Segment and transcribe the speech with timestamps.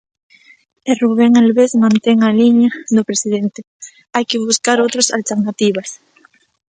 [0.89, 3.59] E Rubén Albés mantén a liña do presidente,
[4.13, 5.89] hai que buscar outras alternativas.